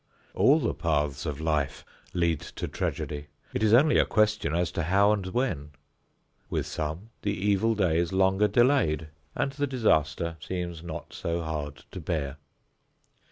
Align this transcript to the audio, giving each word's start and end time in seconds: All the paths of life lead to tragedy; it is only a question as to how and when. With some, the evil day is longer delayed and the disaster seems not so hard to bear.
All 0.33 0.57
the 0.59 0.73
paths 0.73 1.27
of 1.27 1.39
life 1.39 1.85
lead 2.11 2.39
to 2.39 2.67
tragedy; 2.67 3.27
it 3.53 3.61
is 3.61 3.71
only 3.71 3.99
a 3.99 4.05
question 4.07 4.55
as 4.55 4.71
to 4.71 4.81
how 4.85 5.11
and 5.11 5.27
when. 5.27 5.73
With 6.49 6.65
some, 6.65 7.11
the 7.21 7.33
evil 7.35 7.75
day 7.75 7.99
is 7.99 8.11
longer 8.11 8.47
delayed 8.47 9.09
and 9.35 9.51
the 9.51 9.67
disaster 9.67 10.37
seems 10.39 10.81
not 10.81 11.13
so 11.13 11.43
hard 11.43 11.85
to 11.91 11.99
bear. 11.99 12.37